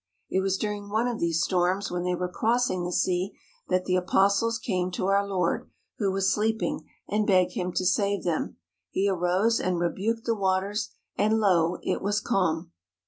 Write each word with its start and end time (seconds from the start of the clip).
It 0.31 0.39
was 0.41 0.57
during 0.57 0.89
one 0.89 1.07
of 1.07 1.19
these 1.19 1.43
storms, 1.43 1.91
when 1.91 2.01
they 2.01 2.15
were 2.15 2.27
crossing 2.27 2.83
the 2.85 2.91
sea, 2.91 3.37
that 3.69 3.85
the 3.85 3.95
apostles 3.97 4.57
came 4.57 4.89
to 4.93 5.05
our 5.05 5.23
Lord, 5.23 5.69
who 5.99 6.11
was 6.11 6.33
sleeping, 6.33 6.89
and 7.07 7.27
begged 7.27 7.51
him 7.51 7.71
to 7.73 7.85
save 7.85 8.23
them. 8.23 8.57
He 8.89 9.07
arose 9.07 9.59
and 9.59 9.79
rebuked 9.79 10.25
the 10.25 10.33
waters, 10.33 10.89
and 11.19 11.39
lo, 11.39 11.77
it 11.83 12.01
was 12.01 12.19
calm. 12.19 12.71